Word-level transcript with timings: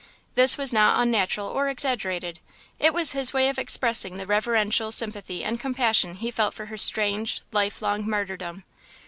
This 0.33 0.57
was 0.57 0.73
not 0.73 0.99
unnatural 0.99 1.45
or 1.47 1.69
exaggerated; 1.69 2.39
it 2.79 2.91
was 2.91 3.11
his 3.11 3.33
way 3.33 3.49
of 3.49 3.59
expressing 3.59 4.17
the 4.17 4.25
reverential 4.25 4.91
sympathy 4.91 5.43
and 5.43 5.59
compassion 5.59 6.15
he 6.15 6.31
felt 6.31 6.55
for 6.55 6.65
her 6.65 6.77
strange, 6.77 7.43
life 7.51 7.83
long 7.83 8.09
martyrdom. 8.09 8.63